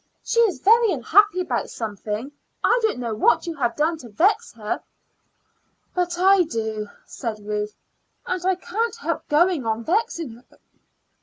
She 0.23 0.39
is 0.39 0.57
very 0.59 0.91
unhappy 0.91 1.41
about 1.41 1.69
something. 1.69 2.31
I 2.63 2.79
don't 2.81 2.97
know 2.97 3.13
what 3.13 3.45
you 3.45 3.53
have 3.57 3.75
done 3.75 3.99
to 3.99 4.09
vex 4.09 4.51
her." 4.53 4.81
"But 5.93 6.17
I 6.17 6.41
do," 6.41 6.89
said 7.05 7.37
Ruth. 7.45 7.75
"And 8.25 8.43
I 8.43 8.55
can't 8.55 8.95
help 8.95 9.27
going 9.27 9.63
on 9.63 9.83
vexing 9.83 10.31
her." 10.37 10.57